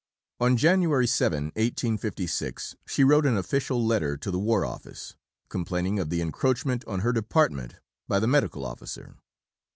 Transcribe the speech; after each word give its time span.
On 0.39 0.57
January 0.57 1.05
7, 1.05 1.51
1856, 1.53 2.75
she 2.87 3.03
wrote 3.03 3.27
an 3.27 3.37
official 3.37 3.85
letter 3.85 4.17
to 4.17 4.31
the 4.31 4.39
War 4.39 4.65
Office, 4.65 5.15
complaining 5.47 5.99
of 5.99 6.09
the 6.09 6.21
encroachment 6.23 6.83
on 6.87 7.01
her 7.01 7.13
department 7.13 7.75
by 8.07 8.17
the 8.19 8.25
Medical 8.25 8.65
Officer. 8.65 9.17